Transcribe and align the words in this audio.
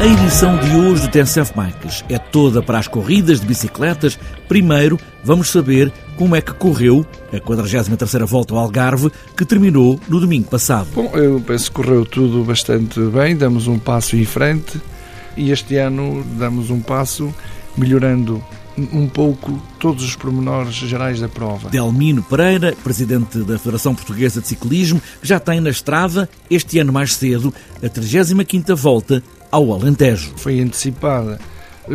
A 0.00 0.06
edição 0.06 0.56
de 0.58 0.76
hoje 0.76 1.02
do 1.02 1.08
TNCF 1.08 1.52
Bikes 1.54 2.04
é 2.08 2.18
toda 2.18 2.62
para 2.62 2.78
as 2.78 2.86
corridas 2.86 3.40
de 3.40 3.46
bicicletas. 3.46 4.18
Primeiro, 4.46 4.98
vamos 5.24 5.50
saber 5.50 5.92
como 6.16 6.36
é 6.36 6.40
que 6.40 6.52
correu 6.52 7.04
a 7.32 7.36
43ª 7.38 8.24
volta 8.24 8.54
ao 8.54 8.60
Algarve, 8.60 9.10
que 9.36 9.44
terminou 9.44 9.98
no 10.08 10.20
domingo 10.20 10.48
passado. 10.48 10.88
Bom, 10.94 11.10
eu 11.14 11.40
penso 11.40 11.70
que 11.70 11.82
correu 11.82 12.06
tudo 12.06 12.44
bastante 12.44 13.00
bem, 13.00 13.36
damos 13.36 13.66
um 13.66 13.78
passo 13.78 14.16
em 14.16 14.24
frente 14.24 14.80
e 15.36 15.50
este 15.50 15.76
ano 15.76 16.24
damos 16.38 16.70
um 16.70 16.80
passo 16.80 17.34
melhorando 17.76 18.42
um 18.92 19.08
pouco 19.08 19.60
todos 19.78 20.04
os 20.04 20.14
pormenores 20.14 20.74
gerais 20.74 21.20
da 21.20 21.28
prova. 21.28 21.68
Delmino 21.68 22.22
Pereira, 22.22 22.74
presidente 22.82 23.38
da 23.38 23.58
Federação 23.58 23.94
Portuguesa 23.94 24.40
de 24.40 24.48
Ciclismo, 24.48 25.00
já 25.22 25.40
tem 25.40 25.60
na 25.60 25.70
estrada, 25.70 26.28
este 26.50 26.78
ano 26.78 26.92
mais 26.92 27.14
cedo, 27.14 27.52
a 27.82 27.86
35ª 27.88 28.74
Volta 28.74 29.22
ao 29.50 29.72
Alentejo. 29.72 30.32
Foi 30.36 30.60
antecipada 30.60 31.38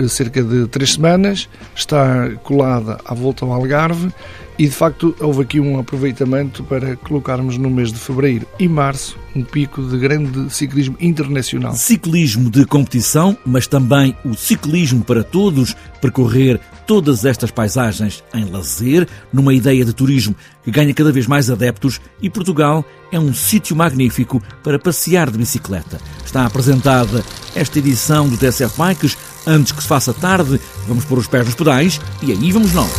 cerca 0.08 0.44
de 0.44 0.68
três 0.68 0.94
semanas, 0.94 1.50
está 1.76 2.30
colada 2.44 3.00
à 3.06 3.14
volta 3.14 3.46
ao 3.46 3.54
Algarve 3.54 4.10
e 4.58 4.66
de 4.66 4.72
facto 4.72 5.16
houve 5.20 5.42
aqui 5.42 5.60
um 5.60 5.80
aproveitamento 5.80 6.64
para 6.64 6.96
colocarmos 6.98 7.58
no 7.58 7.70
mês 7.70 7.92
de 7.92 8.00
fevereiro 8.00 8.46
e 8.60 8.68
março 8.68 9.18
um 9.36 9.44
pico 9.44 9.82
de 9.82 9.98
grande 9.98 10.54
ciclismo 10.54 10.96
internacional. 11.00 11.74
Ciclismo 11.74 12.50
de 12.52 12.66
competição, 12.66 13.36
mas 13.44 13.66
também 13.66 14.16
o 14.24 14.36
ciclismo 14.36 15.04
para 15.04 15.24
todos, 15.24 15.76
percorrer 16.00 16.60
todas 16.86 17.26
estas 17.26 17.50
paisagens 17.50 18.24
em 18.34 18.46
lazer, 18.46 19.08
numa 19.32 19.54
ideia 19.54 19.84
de 19.84 19.94
turismo 19.94 20.36
que 20.64 20.70
ganha 20.70 20.94
cada 20.94 21.12
vez 21.12 21.26
mais 21.26 21.50
adeptos 21.50 22.00
e 22.22 22.30
Portugal 22.30 22.86
é 23.12 23.20
um 23.20 23.34
sítio 23.34 23.76
magnífico 23.76 24.42
para 24.64 24.78
passear 24.78 25.32
de 25.32 25.38
bicicleta. 25.38 26.00
Está 26.26 26.46
apresentada 26.46 27.24
esta 27.56 27.80
edição 27.80 28.28
do 28.28 28.38
TSF 28.38 28.78
Bikes. 28.78 29.18
Antes 29.46 29.72
que 29.74 29.82
se 29.82 29.88
faça 29.88 30.14
tarde, 30.14 30.60
vamos 30.88 31.04
pôr 31.06 31.18
os 31.18 31.28
pés 31.28 31.46
nos 31.46 31.56
pedais 31.56 32.00
e 32.22 32.32
aí 32.32 32.52
vamos 32.52 32.74
nós. 32.74 32.90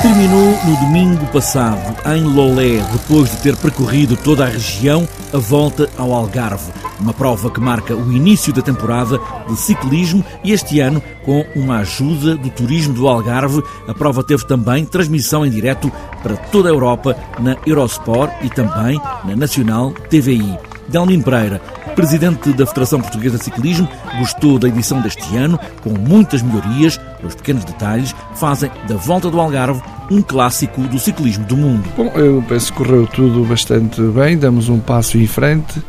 Terminou 0.00 0.58
no 0.64 0.76
domingo 0.76 1.26
passado, 1.26 1.96
em 2.14 2.22
Lolé, 2.22 2.82
depois 2.92 3.30
de 3.30 3.36
ter 3.38 3.56
percorrido 3.56 4.16
toda 4.16 4.44
a 4.44 4.48
região, 4.48 5.06
a 5.32 5.38
volta 5.38 5.90
ao 5.98 6.12
Algarve. 6.12 6.83
Uma 7.04 7.12
prova 7.12 7.50
que 7.50 7.60
marca 7.60 7.94
o 7.94 8.10
início 8.10 8.50
da 8.50 8.62
temporada 8.62 9.20
de 9.46 9.56
ciclismo 9.58 10.24
e 10.42 10.52
este 10.52 10.80
ano, 10.80 11.02
com 11.22 11.44
uma 11.54 11.80
ajuda 11.80 12.34
do 12.34 12.48
turismo 12.48 12.94
do 12.94 13.06
Algarve, 13.06 13.62
a 13.86 13.92
prova 13.92 14.24
teve 14.24 14.46
também 14.46 14.86
transmissão 14.86 15.44
em 15.44 15.50
direto 15.50 15.92
para 16.22 16.34
toda 16.34 16.70
a 16.70 16.72
Europa 16.72 17.14
na 17.38 17.58
Eurosport 17.66 18.32
e 18.42 18.48
também 18.48 18.98
na 19.22 19.36
Nacional 19.36 19.92
TVI. 20.08 20.58
Delmin 20.88 21.20
Pereira, 21.20 21.60
presidente 21.94 22.54
da 22.54 22.64
Federação 22.64 23.02
Portuguesa 23.02 23.36
de 23.36 23.44
Ciclismo, 23.44 23.86
gostou 24.18 24.58
da 24.58 24.68
edição 24.68 25.02
deste 25.02 25.36
ano, 25.36 25.60
com 25.82 25.90
muitas 25.90 26.40
melhorias, 26.40 26.98
os 27.22 27.34
pequenos 27.34 27.66
detalhes 27.66 28.14
fazem 28.34 28.70
da 28.88 28.96
Volta 28.96 29.30
do 29.30 29.38
Algarve 29.38 29.82
um 30.10 30.22
clássico 30.22 30.80
do 30.80 30.98
ciclismo 30.98 31.44
do 31.44 31.54
mundo. 31.56 31.86
Bom, 31.98 32.06
eu 32.14 32.42
penso 32.48 32.72
que 32.72 32.78
correu 32.78 33.06
tudo 33.06 33.44
bastante 33.44 34.00
bem, 34.00 34.38
damos 34.38 34.70
um 34.70 34.80
passo 34.80 35.18
em 35.18 35.26
frente. 35.26 35.82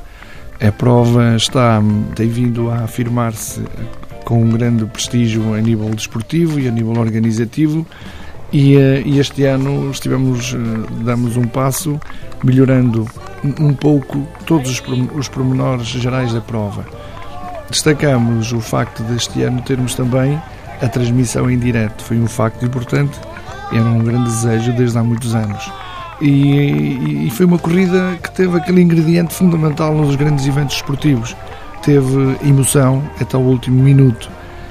A 0.61 0.71
prova 0.71 1.35
está, 1.35 1.81
tem 2.16 2.29
vindo 2.29 2.69
a 2.69 2.83
afirmar-se 2.83 3.61
com 4.23 4.41
um 4.41 4.49
grande 4.49 4.85
prestígio 4.85 5.53
a 5.53 5.61
nível 5.61 5.89
desportivo 5.89 6.59
e 6.59 6.67
a 6.67 6.71
nível 6.71 6.99
organizativo. 6.99 7.85
E, 8.51 8.75
eh, 8.75 9.03
e 9.05 9.19
este 9.19 9.43
ano 9.43 9.91
estivemos, 9.91 10.53
eh, 10.53 11.03
damos 11.03 11.35
um 11.35 11.43
passo 11.43 11.99
melhorando 12.43 13.05
um 13.59 13.73
pouco 13.73 14.25
todos 14.45 14.81
os 15.16 15.27
pormenores 15.27 15.88
gerais 15.88 16.33
da 16.33 16.41
prova. 16.41 16.85
Destacamos 17.69 18.51
o 18.53 18.61
facto 18.61 19.03
deste 19.03 19.41
ano 19.43 19.61
termos 19.61 19.93
também 19.95 20.41
a 20.81 20.87
transmissão 20.87 21.49
em 21.49 21.57
direto. 21.57 22.03
Foi 22.03 22.17
um 22.17 22.27
facto 22.27 22.66
importante, 22.66 23.19
era 23.72 23.83
um 23.83 24.03
grande 24.03 24.29
desejo 24.29 24.72
desde 24.73 24.97
há 24.97 25.03
muitos 25.03 25.35
anos. 25.35 25.72
E, 26.22 27.28
e, 27.28 27.30
foi 27.31 27.46
uma 27.46 27.59
corrida 27.59 28.18
que 28.24 28.31
teve 28.31 28.58
aquele 28.58 28.81
ingrediente 28.81 29.34
fundamental 29.34 29.94
nos 29.94 30.16
grandes 30.16 30.48
eventos 30.48 30.76
esportivos. 30.78 31.36
Teve 31.84 32.38
emoção 32.48 33.03
até 33.20 33.36
o 33.38 33.42
último 33.42 33.84
minuto 33.84 34.30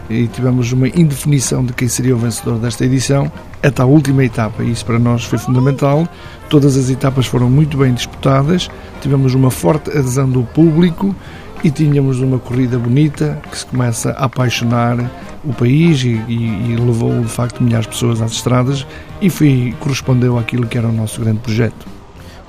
e 0.08 0.26
tivemos 0.26 0.72
uma 0.72 0.88
indefinição 0.88 1.64
de 1.64 1.72
quem 1.72 1.88
seria 1.88 2.14
o 2.14 2.18
vencedor 2.18 2.58
desta 2.58 2.84
edição 2.84 3.30
até 3.62 3.82
a 3.82 3.86
última 3.86 4.24
etapa. 4.24 4.62
E 4.62 4.70
isso 4.70 4.84
para 4.84 4.98
nós 4.98 5.24
foi 5.24 5.38
fundamental. 5.38 6.08
Todas 6.48 6.76
as 6.76 6.90
etapas 6.90 7.26
foram 7.26 7.48
muito 7.48 7.76
bem 7.76 7.92
disputadas, 7.92 8.70
tivemos 9.00 9.34
uma 9.34 9.50
forte 9.50 9.90
adesão 9.90 10.28
do 10.28 10.42
público 10.42 11.14
e 11.64 11.70
tínhamos 11.70 12.20
uma 12.20 12.38
corrida 12.38 12.78
bonita 12.78 13.40
que 13.50 13.58
se 13.58 13.64
começa 13.64 14.10
a 14.10 14.26
apaixonar 14.26 14.98
o 15.42 15.52
país 15.54 16.04
e, 16.04 16.10
e, 16.28 16.72
e 16.72 16.76
levou 16.76 17.22
de 17.22 17.28
facto 17.28 17.62
milhares 17.62 17.86
de 17.86 17.92
pessoas 17.94 18.20
às 18.20 18.32
estradas 18.32 18.86
e 19.20 19.30
foi, 19.30 19.74
correspondeu 19.80 20.38
àquilo 20.38 20.66
que 20.66 20.76
era 20.76 20.86
o 20.86 20.92
nosso 20.92 21.22
grande 21.22 21.38
projeto. 21.38 21.86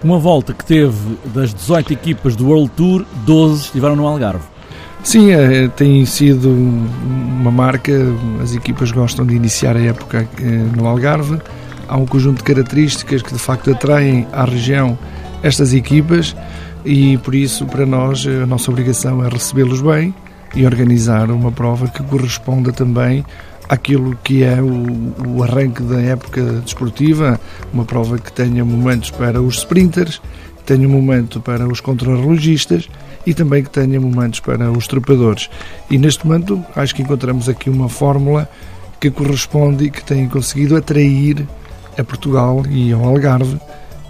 Uma 0.04 0.20
volta 0.20 0.54
que 0.54 0.66
teve 0.66 1.18
das 1.34 1.54
18 1.54 1.94
equipas 1.94 2.36
do 2.36 2.48
World 2.48 2.70
Tour, 2.76 3.06
12 3.26 3.62
estiveram 3.64 3.96
no 3.96 4.06
Algarve. 4.06 4.44
Sim, 5.02 5.32
é, 5.32 5.70
tem 5.70 6.06
sido 6.06 6.50
uma 6.50 7.52
marca, 7.52 7.94
as 8.44 8.54
equipas 8.54 8.92
gostam 8.92 9.26
de 9.26 9.34
iniciar 9.34 9.78
a 9.78 9.82
época 9.82 10.28
é, 10.40 10.44
no 10.44 10.86
Algarve. 10.88 11.40
Há 11.88 11.96
um 11.96 12.06
conjunto 12.06 12.40
de 12.40 12.44
características 12.44 13.22
que 13.22 13.32
de 13.32 13.40
facto 13.40 13.72
atraem 13.72 14.28
à 14.34 14.44
região 14.44 14.98
estas 15.42 15.74
equipas 15.74 16.36
e 16.86 17.18
por 17.18 17.34
isso 17.34 17.66
para 17.66 17.86
nós 17.86 18.26
a 18.28 18.46
nossa 18.46 18.70
obrigação 18.70 19.26
é 19.26 19.28
recebê-los 19.28 19.82
bem 19.82 20.14
e 20.56 20.66
organizar 20.66 21.32
uma 21.32 21.52
prova 21.52 21.88
que 21.88 22.04
corresponda 22.04 22.72
também 22.72 23.26
àquilo 23.68 24.16
que 24.24 24.44
é 24.44 24.62
o, 24.62 25.14
o 25.28 25.44
arranque 25.44 25.82
da 25.82 26.00
época 26.00 26.42
desportiva, 26.64 27.40
uma 27.74 27.84
prova 27.84 28.20
que 28.20 28.32
tenha 28.32 28.64
momentos 28.64 29.10
para 29.10 29.42
os 29.42 29.58
sprinters, 29.58 30.22
tenha 30.66 30.88
um 30.88 30.92
momento 30.92 31.42
para 31.42 31.68
os 31.68 31.82
contrarrelogistas 31.82 32.88
e 33.26 33.34
também 33.34 33.64
que 33.64 33.70
tenha 33.70 34.00
momentos 34.00 34.40
para 34.40 34.72
os 34.72 34.88
trepadores. 34.88 35.50
E 35.90 35.98
neste 35.98 36.26
momento 36.26 36.64
acho 36.76 36.94
que 36.94 37.02
encontramos 37.02 37.50
aqui 37.50 37.70
uma 37.70 37.90
fórmula 37.90 38.48
que 39.00 39.10
corresponde 39.10 39.86
e 39.86 39.90
que 39.90 40.04
tem 40.04 40.30
conseguido 40.30 40.76
atrair 40.76 41.46
a 41.98 42.04
Portugal 42.04 42.64
e 42.70 42.94
ao 42.94 43.04
Algarve 43.04 43.60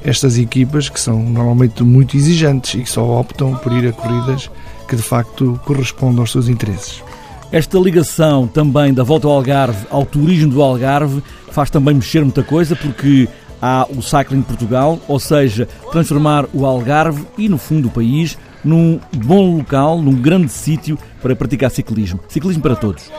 estas 0.06 0.38
equipas 0.38 0.88
que 0.88 1.00
são 1.00 1.20
normalmente 1.20 1.84
muito 1.84 2.16
exigentes 2.16 2.76
e 2.76 2.84
que 2.84 2.90
só 2.90 3.04
optam 3.20 3.56
por 3.56 3.74
ir 3.74 3.88
a 3.88 3.92
corridas 3.92 4.52
que 4.88 4.96
de 4.96 5.02
facto 5.02 5.60
correspondam 5.66 6.22
aos 6.22 6.32
seus 6.32 6.48
interesses. 6.48 7.04
Esta 7.52 7.80
ligação 7.80 8.48
também 8.48 8.94
da 8.94 9.04
volta 9.04 9.28
ao 9.28 9.34
Algarve 9.34 9.88
ao 9.90 10.06
turismo 10.06 10.52
do 10.52 10.62
Algarve 10.62 11.24
faz 11.52 11.70
também 11.70 11.96
mexer 11.96 12.22
muita 12.22 12.44
coisa 12.44 12.76
porque 12.76 13.28
há 13.62 13.88
o 13.90 14.02
Cycling 14.02 14.44
Portugal, 14.44 15.00
ou 15.08 15.20
seja, 15.20 15.68
transformar 15.92 16.46
o 16.54 16.66
Algarve 16.66 17.26
e 17.38 17.50
no 17.50 17.58
fundo 17.58 17.88
o 17.88 17.92
país 17.92 18.38
num 18.64 19.00
bom 19.16 19.58
local, 19.58 20.02
num 20.02 20.14
grande 20.14 20.52
sítio 20.52 21.00
para 21.22 21.36
praticar 21.36 21.72
ciclismo. 21.72 22.20
Ciclismo 22.28 22.62
para 22.62 22.76
todos. 22.76 23.12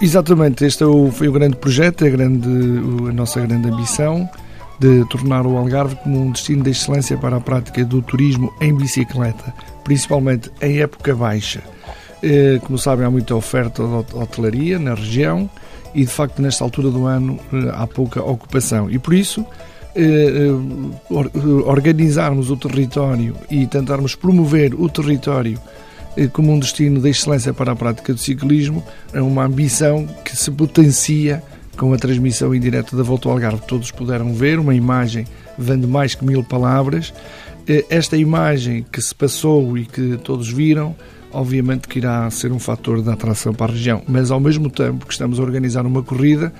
Exatamente, 0.00 0.64
este 0.64 0.84
é 0.84 1.10
foi 1.10 1.28
o 1.28 1.32
grande 1.32 1.56
projeto, 1.56 2.04
a, 2.04 2.08
grande, 2.08 2.48
a 3.08 3.12
nossa 3.12 3.40
grande 3.40 3.68
ambição 3.68 4.28
de 4.78 5.04
tornar 5.06 5.46
o 5.46 5.56
Algarve 5.56 5.96
como 5.96 6.20
um 6.20 6.30
destino 6.30 6.62
de 6.62 6.70
excelência 6.70 7.16
para 7.16 7.36
a 7.36 7.40
prática 7.40 7.84
do 7.84 8.00
turismo 8.00 8.52
em 8.60 8.74
bicicleta, 8.74 9.52
principalmente 9.84 10.50
em 10.60 10.80
época 10.80 11.14
baixa. 11.14 11.62
Eh, 12.22 12.60
como 12.64 12.78
sabem, 12.78 13.06
há 13.06 13.10
muita 13.10 13.34
oferta 13.34 13.82
de 13.82 14.16
hotelaria 14.16 14.78
na 14.78 14.94
região 14.94 15.48
e, 15.94 16.04
de 16.04 16.10
facto, 16.10 16.42
nesta 16.42 16.64
altura 16.64 16.90
do 16.90 17.06
ano 17.06 17.38
eh, 17.52 17.70
há 17.72 17.86
pouca 17.86 18.22
ocupação. 18.22 18.90
E 18.90 18.98
por 18.98 19.14
isso 19.14 19.44
eh, 19.94 20.50
organizarmos 21.64 22.50
o 22.50 22.56
território 22.56 23.34
e 23.50 23.66
tentarmos 23.66 24.14
promover 24.14 24.74
o 24.74 24.88
território 24.88 25.58
como 26.32 26.52
um 26.52 26.58
destino 26.58 27.00
de 27.00 27.10
excelência 27.10 27.54
para 27.54 27.72
a 27.72 27.76
prática 27.76 28.12
do 28.12 28.18
ciclismo 28.18 28.82
é 29.12 29.22
uma 29.22 29.44
ambição 29.44 30.04
que 30.24 30.36
se 30.36 30.50
potencia 30.50 31.40
com 31.78 31.94
a 31.94 31.96
transmissão 31.96 32.52
em 32.54 32.60
direto 32.60 32.96
da 32.96 33.02
Volta 33.02 33.28
ao 33.28 33.34
Algarve. 33.34 33.62
Todos 33.66 33.90
puderam 33.90 34.34
ver 34.34 34.58
uma 34.58 34.74
imagem 34.74 35.24
dando 35.56 35.88
mais 35.88 36.14
que 36.14 36.24
mil 36.24 36.42
palavras. 36.42 37.14
Esta 37.88 38.16
imagem 38.16 38.84
que 38.90 39.00
se 39.00 39.14
passou 39.14 39.78
e 39.78 39.86
que 39.86 40.18
todos 40.18 40.50
viram, 40.50 40.94
obviamente 41.32 41.86
que 41.86 41.98
irá 41.98 42.28
ser 42.30 42.50
um 42.50 42.58
fator 42.58 43.00
de 43.00 43.10
atração 43.10 43.54
para 43.54 43.72
a 43.72 43.74
região, 43.74 44.02
mas 44.08 44.30
ao 44.30 44.40
mesmo 44.40 44.68
tempo 44.68 45.06
que 45.06 45.12
estamos 45.12 45.38
a 45.38 45.42
organizar 45.42 45.86
uma 45.86 46.02
corrida, 46.02 46.52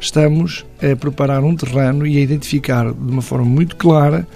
estamos 0.00 0.66
a 0.82 0.96
preparar 0.96 1.44
um 1.44 1.54
terreno 1.54 2.06
e 2.06 2.16
a 2.16 2.20
identificar 2.20 2.92
de 2.92 3.12
uma 3.12 3.22
forma 3.22 3.44
muito 3.46 3.76
clara 3.76 4.26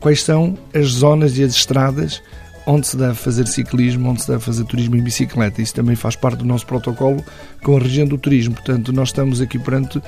quais 0.00 0.22
são 0.22 0.56
as 0.74 0.86
zonas 0.86 1.38
e 1.38 1.44
as 1.44 1.54
estradas 1.54 2.22
onde 2.68 2.86
se 2.86 2.98
deve 2.98 3.14
fazer 3.14 3.46
ciclismo, 3.46 4.10
onde 4.10 4.20
se 4.20 4.28
deve 4.28 4.44
fazer 4.44 4.62
turismo 4.64 4.94
em 4.94 5.00
bicicleta. 5.00 5.62
Isso 5.62 5.74
também 5.74 5.96
faz 5.96 6.14
parte 6.14 6.40
do 6.40 6.44
nosso 6.44 6.66
protocolo 6.66 7.24
com 7.62 7.74
a 7.74 7.80
região 7.80 8.06
do 8.06 8.18
turismo. 8.18 8.54
Portanto, 8.54 8.92
nós 8.92 9.08
estamos 9.08 9.40
aqui 9.40 9.58
perante 9.58 10.02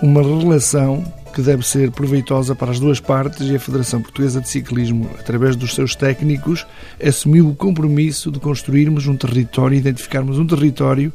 uma 0.00 0.22
relação 0.22 1.04
que 1.34 1.42
deve 1.42 1.66
ser 1.66 1.90
proveitosa 1.90 2.54
para 2.54 2.70
as 2.70 2.78
duas 2.78 3.00
partes 3.00 3.48
e 3.48 3.56
a 3.56 3.58
Federação 3.58 4.00
Portuguesa 4.00 4.40
de 4.40 4.48
Ciclismo, 4.48 5.10
através 5.18 5.56
dos 5.56 5.74
seus 5.74 5.96
técnicos, 5.96 6.64
assumiu 7.04 7.48
o 7.48 7.56
compromisso 7.56 8.30
de 8.30 8.38
construirmos 8.38 9.08
um 9.08 9.16
território, 9.16 9.76
identificarmos 9.76 10.38
um 10.38 10.46
território 10.46 11.12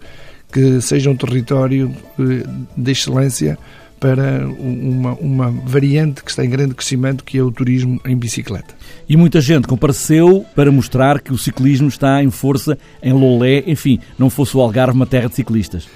que 0.52 0.82
seja 0.82 1.10
um 1.10 1.16
território 1.16 1.96
eh, 2.20 2.46
de 2.76 2.92
excelência 2.92 3.58
para 4.00 4.48
uma, 4.48 5.14
uma 5.14 5.52
variante 5.52 6.24
que 6.24 6.30
está 6.30 6.46
em 6.46 6.50
grande 6.50 6.74
crescimento, 6.74 7.24
que 7.24 7.38
é 7.38 7.44
o 7.44 7.52
turismo 7.52 8.00
em 8.06 8.16
bicicleta. 8.16 8.74
E 9.08 9.18
muita 9.18 9.42
gente 9.42 9.68
compareceu 9.68 10.46
para 10.56 10.72
mostrar 10.72 11.22
que 11.22 11.34
o 11.34 11.38
ciclismo 11.38 11.88
está 11.88 12.24
em 12.24 12.32
força 12.32 12.78
em 13.04 13.14
Lolé, 13.14 13.64
enfim, 13.68 14.00
não 14.18 14.30
fosse 14.30 14.56
o 14.56 14.62
Algarve 14.62 14.94
uma 14.94 15.06
terra 15.06 15.28
de 15.28 15.36
ciclistas. 15.36 15.88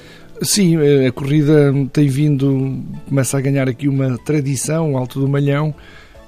Sim, 0.41 0.77
eh, 0.77 1.07
a 1.07 1.11
corrida 1.11 1.71
tem 1.93 2.07
vindo, 2.07 2.83
começa 3.07 3.37
a 3.37 3.41
ganhar 3.41 3.69
aqui 3.69 3.87
uma 3.87 4.17
tradição, 4.17 4.97
Alto 4.97 5.19
do 5.19 5.29
Malhão, 5.29 5.73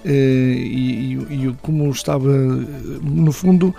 eh, 0.06 0.10
e, 0.10 1.18
e, 1.30 1.48
e 1.48 1.56
como 1.62 1.90
estava, 1.90 2.32
no 2.32 3.32
fundo, 3.32 3.76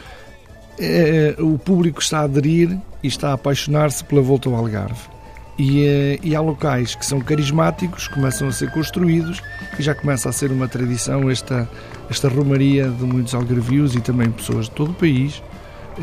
é, 0.78 1.34
o 1.38 1.58
público 1.58 2.00
está 2.02 2.20
a 2.20 2.25
aderir 2.25 2.76
e 3.02 3.06
está 3.06 3.31
a 3.31 3.32
apaixonar-se 3.34 4.04
pela 4.04 4.20
volta 4.20 4.49
ao 4.49 4.56
Algarve. 4.56 5.15
E, 5.58 6.20
e, 6.23 6.37
há 6.37 6.41
locais 6.41 6.94
que 6.94 7.06
são 7.06 7.19
carismáticos, 7.19 8.08
começam 8.08 8.49
a 8.49 8.53
ser 8.53 8.70
construídos 8.70 9.43
e 9.79 9.82
já 9.82 9.94
começa 9.94 10.29
a 10.29 10.32
ser 10.32 10.50
uma 10.50 10.69
tradição 10.69 11.31
esta, 11.31 11.67
esta 12.11 12.29
romaria 12.29 12.88
de 12.91 13.05
muitos 13.05 13.35
algarvios 13.35 13.94
e 13.94 14.00
também 14.00 14.31
pessoas 14.31 14.67
de 14.67 14.73
todo 14.73 14.91
o 14.91 14.94
país 14.94 15.43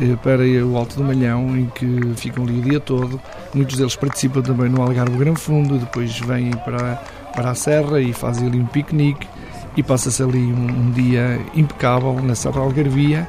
eh, 0.00 0.16
para 0.24 0.42
o 0.42 0.76
Alto 0.76 0.96
do 0.96 1.04
Malhão, 1.04 1.56
em 1.56 1.66
que 1.66 1.86
ficam 2.16 2.42
ali 2.42 2.58
o 2.58 2.62
dia 2.62 2.80
todo. 2.80 3.20
Muitos 3.54 3.76
deles 3.76 3.94
participam 3.94 4.42
também 4.42 4.68
no 4.68 4.82
Algarve 4.82 5.16
Gran 5.16 5.36
Fundo, 5.36 5.78
depois 5.78 6.18
vêm 6.18 6.50
para, 6.50 7.00
para 7.32 7.50
a 7.50 7.54
Serra 7.54 8.00
e 8.00 8.12
fazem 8.12 8.48
ali 8.48 8.58
um 8.58 8.66
piquenique 8.66 9.28
e 9.76 9.84
passa-se 9.84 10.20
ali 10.20 10.52
um, 10.52 10.66
um, 10.66 10.90
dia 10.90 11.40
impecável 11.54 12.20
na 12.20 12.34
Serra 12.34 12.60
Algarvia 12.60 13.28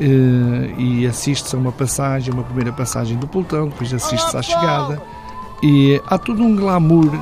eh, 0.00 0.74
e 0.76 1.06
assiste-se 1.06 1.54
a 1.54 1.58
uma 1.58 1.70
passagem, 1.70 2.34
uma 2.34 2.42
primeira 2.42 2.72
passagem 2.72 3.16
do 3.16 3.28
pelotão, 3.28 3.68
depois 3.68 3.94
assiste-se 3.94 4.36
à 4.36 4.42
chegada 4.42 5.00
e 5.62 6.00
há 6.06 6.18
todo 6.18 6.42
um 6.42 6.56
glamour 6.56 7.14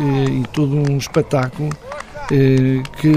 eh, 0.00 0.30
e 0.30 0.44
todo 0.52 0.76
um 0.76 0.98
espetáculo 0.98 1.70
que, 2.28 3.12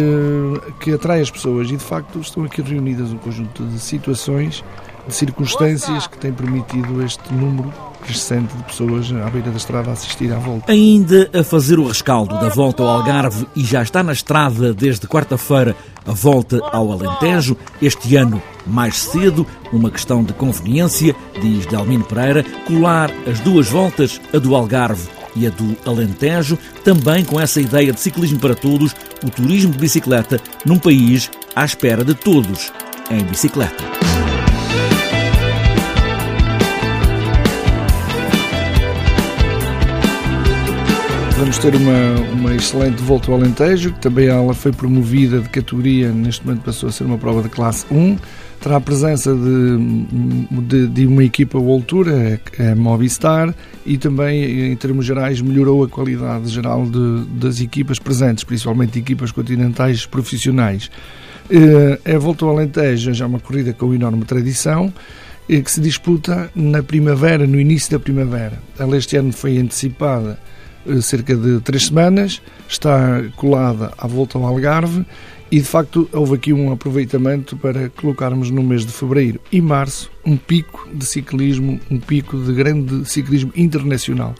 que 0.80 0.94
atrai 0.94 1.20
as 1.20 1.31
pessoas. 1.31 1.70
E 1.70 1.78
de 1.78 1.84
facto 1.84 2.20
estão 2.20 2.44
aqui 2.44 2.62
reunidas 2.62 3.12
um 3.12 3.18
conjunto 3.18 3.66
de 3.66 3.80
situações 3.80 4.64
de 5.10 5.16
circunstâncias 5.16 6.08
que 6.08 6.18
têm 6.18 6.32
permitido 6.32 7.04
este 7.04 7.34
número 7.34 7.74
crescente 8.02 8.56
de 8.56 8.64
pessoas 8.64 9.12
à 9.12 9.30
beira 9.30 9.52
da 9.52 9.58
estrada 9.58 9.90
a 9.90 9.94
assistir 9.94 10.32
à 10.32 10.38
volta. 10.38 10.72
Ainda 10.72 11.30
a 11.34 11.44
fazer 11.44 11.78
o 11.80 11.88
rescaldo 11.88 12.40
da 12.40 12.48
volta 12.48 12.82
ao 12.84 12.90
Algarve 12.90 13.46
e 13.56 13.64
já 13.64 13.82
está 13.82 14.02
na 14.02 14.14
estrada 14.14 14.74
desde 14.74 15.08
quarta-feira 15.08 15.76
a 16.06 16.14
volta 16.14 16.60
ao 16.72 16.92
Alentejo, 16.92 17.58
este 17.82 18.16
ano 18.16 18.42
mais 18.66 18.98
cedo, 18.98 19.46
uma 19.74 19.92
questão 19.92 20.24
de 20.24 20.34
conveniência, 20.34 21.16
diz 21.42 21.66
Delmino 21.66 22.06
Pereira, 22.06 22.46
colar 22.66 23.12
as 23.28 23.40
duas 23.40 23.68
voltas, 23.68 24.22
a 24.34 24.38
do 24.38 24.56
Algarve 24.56 25.08
e 25.36 25.46
a 25.46 25.50
do 25.50 25.76
Alentejo, 25.86 26.58
também 26.84 27.24
com 27.24 27.40
essa 27.40 27.60
ideia 27.60 27.92
de 27.92 28.00
ciclismo 28.00 28.40
para 28.40 28.56
todos, 28.56 28.96
o 29.24 29.30
turismo 29.30 29.72
de 29.72 29.78
bicicleta 29.78 30.40
num 30.66 30.80
país 30.80 31.30
à 31.56 31.66
espera 31.66 32.04
de 32.04 32.14
todos 32.14 32.72
em 33.12 33.24
bicicleta. 33.24 34.19
Vamos 41.50 41.63
ter 41.63 41.75
uma, 41.75 42.31
uma 42.31 42.54
excelente 42.54 43.01
volta 43.01 43.31
ao 43.31 43.40
Alentejo, 43.40 43.92
que 43.94 44.00
também 44.00 44.28
ela 44.28 44.54
foi 44.54 44.72
promovida 44.72 45.40
de 45.40 45.50
categoria, 45.50 46.12
neste 46.12 46.46
momento 46.46 46.62
passou 46.62 46.90
a 46.90 46.92
ser 46.92 47.06
uma 47.06 47.18
prova 47.18 47.42
de 47.42 47.50
classe 47.50 47.88
1. 47.90 48.18
Terá 48.62 48.75
a 48.75 48.80
presença 48.80 49.34
de, 49.34 50.06
de, 50.62 50.88
de 50.88 51.07
uma 51.07 51.24
equipa 51.24 51.57
Tour, 51.88 52.07
é, 52.07 52.40
é 52.60 52.75
Movistar, 52.75 53.51
e 53.84 53.98
também, 53.98 54.72
em 54.72 54.75
termos 54.75 55.07
gerais, 55.07 55.42
melhorou 55.42 55.84
a 55.84 55.90
qualidade 55.90 56.50
geral 56.50 56.86
de, 56.86 57.25
das 57.31 57.60
equipas 57.60 57.98
presentes, 57.98 58.44
principalmente 58.44 59.00
equipas 59.00 59.31
continentais 59.31 60.06
profissionais. 60.06 60.92
É 62.06 62.13
a 62.13 62.19
Volta 62.19 62.46
ao 62.46 62.51
Alentejo 62.51 63.12
já 63.12 63.25
é 63.25 63.28
uma 63.28 63.40
corrida 63.40 63.74
com 63.74 63.92
enorme 63.92 64.24
tradição, 64.24 64.94
eh, 65.50 65.62
que 65.62 65.72
se 65.72 65.81
disputa 65.81 66.51
na 66.54 66.84
primavera, 66.84 67.48
no 67.48 67.60
início 67.60 67.90
da 67.90 68.00
primavera. 68.00 68.62
Ela 68.78 68.96
este 68.96 69.18
ano 69.18 69.34
foi 69.34 69.57
antecipada 69.57 70.38
cerca 71.02 71.36
de 71.36 71.60
três 71.62 71.88
semanas, 71.88 72.42
está 72.68 73.24
colada 73.36 73.92
à 73.98 74.08
volta 74.08 74.38
ao 74.38 74.46
Algarve 74.46 75.06
e 75.52 75.60
de 75.60 75.66
facto 75.66 76.08
houve 76.14 76.36
aqui 76.36 76.54
um 76.54 76.72
aproveitamento 76.72 77.58
para 77.58 77.90
colocarmos 77.90 78.52
no 78.52 78.62
mês 78.62 78.86
de 78.86 78.92
fevereiro 78.92 79.40
e 79.52 79.60
março 79.60 80.12
um 80.24 80.38
pico 80.38 80.88
de 80.94 81.06
ciclismo, 81.06 81.80
um 81.90 82.00
pico 82.00 82.38
de 82.38 82.54
grande 82.54 83.10
ciclismo 83.10 83.52
internacional. 83.56 84.36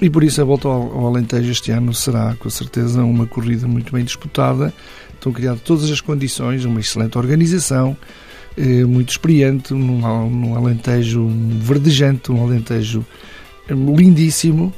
E 0.00 0.08
por 0.08 0.24
isso 0.24 0.40
a 0.40 0.44
volta 0.44 0.66
ao 0.66 1.06
Alentejo 1.06 1.50
este 1.50 1.70
ano 1.72 1.92
será 1.92 2.34
com 2.36 2.48
certeza 2.48 3.04
uma 3.04 3.26
corrida 3.26 3.68
muito 3.68 3.92
bem 3.92 4.02
disputada. 4.02 4.72
Estão 5.12 5.30
criadas 5.30 5.60
todas 5.60 5.90
as 5.90 6.00
condições, 6.00 6.64
uma 6.64 6.80
excelente 6.80 7.18
organização, 7.18 7.94
eh, 8.56 8.84
muito 8.84 9.10
experiente, 9.10 9.74
num 9.74 10.56
Alentejo 10.56 11.28
verdejante, 11.60 12.32
um 12.32 12.42
Alentejo 12.42 13.04
eh, 13.68 13.74
lindíssimo 13.74 14.72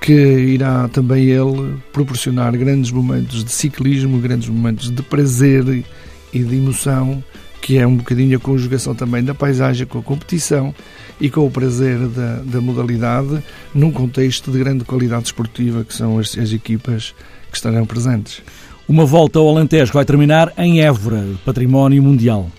que 0.00 0.12
irá 0.12 0.88
também 0.88 1.24
ele 1.24 1.76
proporcionar 1.92 2.56
grandes 2.56 2.90
momentos 2.90 3.44
de 3.44 3.52
ciclismo, 3.52 4.18
grandes 4.18 4.48
momentos 4.48 4.90
de 4.90 5.02
prazer 5.02 5.84
e 6.32 6.38
de 6.38 6.56
emoção, 6.56 7.22
que 7.60 7.78
é 7.78 7.86
um 7.86 7.96
bocadinho 7.96 8.36
a 8.36 8.40
conjugação 8.40 8.94
também 8.94 9.22
da 9.22 9.34
paisagem 9.34 9.86
com 9.86 9.98
a 9.98 10.02
competição 10.02 10.74
e 11.20 11.28
com 11.28 11.46
o 11.46 11.50
prazer 11.50 11.98
da, 12.08 12.36
da 12.36 12.60
modalidade, 12.60 13.42
num 13.74 13.90
contexto 13.90 14.50
de 14.50 14.58
grande 14.58 14.84
qualidade 14.84 15.26
esportiva, 15.26 15.84
que 15.84 15.92
são 15.92 16.18
as, 16.18 16.36
as 16.38 16.52
equipas 16.52 17.14
que 17.50 17.56
estarão 17.56 17.84
presentes. 17.84 18.42
Uma 18.88 19.04
volta 19.04 19.38
ao 19.38 19.48
Alentejo 19.48 19.92
vai 19.92 20.04
terminar 20.04 20.52
em 20.56 20.80
Évora, 20.80 21.26
património 21.44 22.02
mundial. 22.02 22.50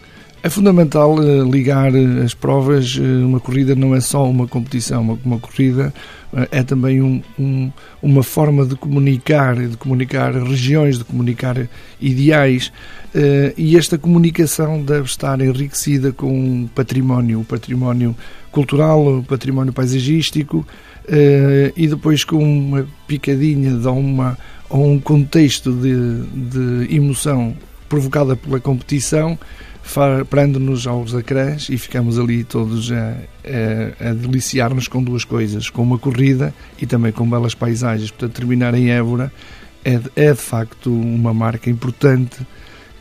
É 0.41 0.49
fundamental 0.49 1.15
uh, 1.15 1.43
ligar 1.49 1.91
uh, 1.93 2.23
as 2.23 2.33
provas. 2.33 2.95
Uh, 2.95 3.25
uma 3.25 3.41
corrida 3.41 3.75
não 3.75 3.93
é 3.93 3.99
só 3.99 4.23
uma 4.29 4.47
competição, 4.47 5.01
uma, 5.01 5.19
uma 5.25 5.39
corrida 5.39 5.93
é 6.51 6.61
também 6.61 7.01
um, 7.01 7.23
um, 7.39 7.71
uma 8.03 8.21
forma 8.21 8.63
de 8.63 8.75
comunicar, 8.75 9.55
de 9.55 9.75
comunicar 9.75 10.31
regiões, 10.31 10.99
de 10.99 11.03
comunicar 11.03 11.67
ideais. 11.99 12.71
e 13.57 13.75
esta 13.75 13.97
comunicação 13.97 14.79
deve 14.79 15.05
estar 15.05 15.41
enriquecida 15.41 16.11
com 16.11 16.69
património, 16.75 17.39
o 17.39 17.43
património 17.43 18.15
cultural, 18.51 19.17
o 19.17 19.23
património 19.23 19.73
paisagístico 19.73 20.63
e 21.75 21.87
depois 21.87 22.23
com 22.23 22.37
uma 22.37 22.87
picadinha 23.07 23.71
de 23.71 23.87
uma, 23.87 24.37
ou 24.69 24.85
um 24.85 24.99
contexto 24.99 25.71
de, 25.71 26.21
de 26.51 26.95
emoção 26.95 27.57
provocada 27.89 28.35
pela 28.35 28.59
competição 28.59 29.35
prende-nos 30.29 30.85
aos 30.87 31.13
ecrãs 31.13 31.69
e 31.69 31.77
ficamos 31.77 32.19
ali 32.19 32.43
todos 32.43 32.91
a, 32.91 33.17
a, 34.03 34.09
a 34.09 34.13
deliciar-nos 34.13 34.87
com 34.87 35.03
duas 35.03 35.23
coisas, 35.23 35.69
com 35.69 35.81
uma 35.81 35.97
corrida 35.97 36.53
e 36.81 36.85
também 36.85 37.11
com 37.11 37.29
belas 37.29 37.55
paisagens. 37.55 38.11
Portanto, 38.11 38.35
terminar 38.35 38.73
em 38.73 38.91
Évora 38.91 39.31
é, 39.83 39.99
é 40.15 40.31
de 40.33 40.39
facto 40.39 40.91
uma 40.91 41.33
marca 41.33 41.69
importante 41.69 42.45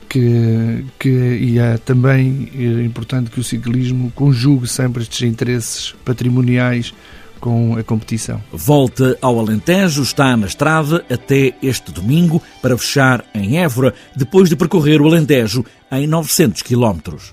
que, 0.09 0.85
que 0.99 1.09
e 1.09 1.59
é 1.59 1.77
também 1.77 2.49
é 2.55 2.85
importante 2.85 3.31
que 3.31 3.41
o 3.41 3.45
ciclismo 3.45 4.11
conjugue 4.13 4.67
sempre 4.67 5.03
estes 5.03 5.23
interesses 5.29 5.95
patrimoniais 6.05 6.95
com 7.39 7.77
a 7.77 7.83
competição. 7.83 8.43
Volta 8.53 9.17
ao 9.23 9.39
Alentejo, 9.39 10.03
está 10.03 10.37
na 10.37 10.47
estrada 10.47 11.05
até 11.11 11.55
este 11.63 11.93
domingo 11.93 12.43
para 12.61 12.77
fechar 12.77 13.25
em 13.35 13.59
Évora, 13.59 13.95
depois 14.15 14.49
de 14.49 14.57
percorrer 14.57 15.01
o 15.01 15.07
Alentejo 15.07 15.65
em 15.91 16.07
900 16.07 16.63
quilómetros. 16.63 17.33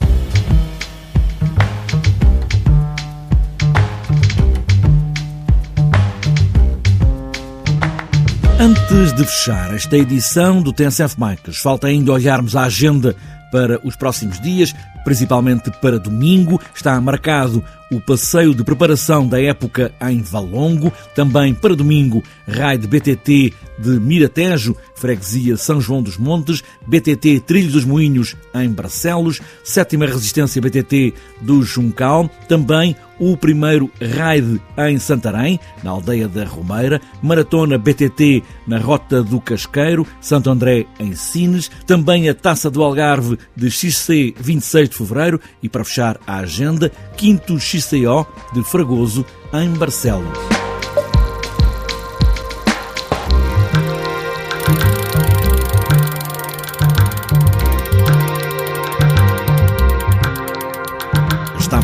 Antes 8.58 9.14
de 9.14 9.26
fechar 9.26 9.76
esta 9.76 9.98
edição 9.98 10.62
do 10.62 10.74
TNCF 10.74 11.16
Bikes, 11.20 11.58
falta 11.58 11.88
ainda 11.88 12.12
olharmos 12.12 12.56
a 12.56 12.64
agenda 12.64 13.16
para 13.52 13.80
os 13.86 13.96
próximos 13.96 14.40
dias, 14.40 14.74
principalmente 15.06 15.72
para 15.80 15.98
domingo. 15.98 16.60
Está 16.74 17.00
marcado 17.00 17.64
o 17.90 18.02
passeio 18.02 18.54
de 18.54 18.64
preparação 18.64 19.26
da 19.26 19.42
época 19.42 19.94
em 20.10 20.22
Valongo, 20.22 20.92
também 21.14 21.54
para 21.54 21.76
domingo, 21.76 22.22
raid 22.48 22.86
BTT 22.88 23.54
de 23.78 24.00
Miratejo, 24.00 24.76
freguesia 24.94 25.58
São 25.58 25.80
João 25.82 26.02
dos 26.02 26.18
Montes, 26.18 26.64
BTT 26.86 27.42
Trilho 27.42 27.72
dos 27.72 27.86
Moinhos 27.86 28.36
em 28.54 28.70
Barcelos, 28.70 29.42
sétima 29.64 30.06
resistência 30.06 30.62
BTT 30.62 31.14
do 31.42 31.64
Juncal, 31.64 32.30
também 32.48 32.96
o 33.20 33.38
primeiro 33.38 33.90
raid 34.02 34.62
em 34.78 35.00
Santarém, 35.00 35.60
na 35.84 35.92
aldeia 35.92 36.28
da 36.28 36.46
Romeira, 36.46 37.02
maratona 37.22 37.78
BTT 37.78 38.44
na 38.68 38.78
Rota 38.78 39.24
do 39.24 39.40
Casqueiro, 39.40 40.06
Santo 40.20 40.50
André 40.50 40.86
em 41.00 41.16
Sines, 41.16 41.70
também 41.86 42.30
a 42.30 42.34
Taça 42.34 42.70
do 42.70 42.84
Algarve 42.84 43.38
de 43.56 43.72
XC 43.72 44.34
26 44.38 44.90
de 44.90 44.96
Fevereiro 44.96 45.40
e 45.62 45.70
para 45.70 45.84
fechar 45.84 46.20
a 46.28 46.38
agenda, 46.38 46.92
quinto 47.16 47.60
XCO 47.60 48.28
de 48.54 48.64
Fragoso 48.64 49.26
em 49.54 49.70
Barcelos. 49.72 50.55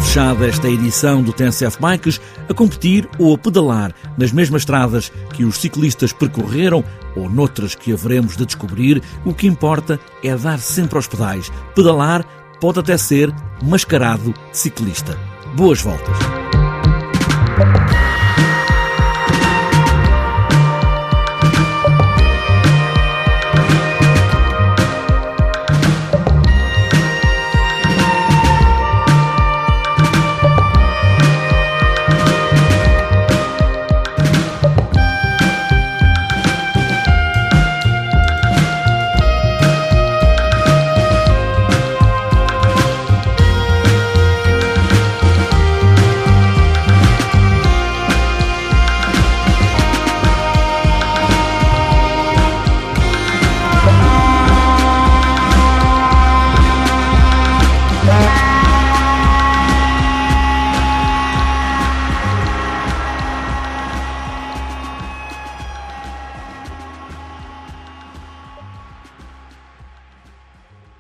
Fechada 0.02 0.48
esta 0.48 0.68
edição 0.68 1.22
do 1.22 1.32
TNCF 1.32 1.80
Bikes 1.80 2.20
a 2.50 2.54
competir 2.54 3.08
ou 3.20 3.36
a 3.36 3.38
pedalar 3.38 3.94
nas 4.18 4.32
mesmas 4.32 4.64
estradas 4.64 5.12
que 5.34 5.46
os 5.46 5.58
ciclistas 5.58 6.12
percorreram 6.12 6.84
ou 7.16 7.30
noutras 7.30 7.76
que 7.76 7.94
haveremos 7.94 8.36
de 8.36 8.46
descobrir. 8.46 9.02
O 9.24 9.34
que 9.34 9.48
importa 9.48 10.00
é 10.24 10.36
dar 10.36 10.60
sempre 10.60 10.98
aos 10.98 11.08
pedais. 11.08 11.52
Pedalar 11.76 12.26
pode 12.60 12.80
até 12.80 12.98
ser 12.98 13.34
mascarado 13.62 14.34
ciclista. 14.52 15.18
Boas 15.56 15.82
voltas! 15.82 16.18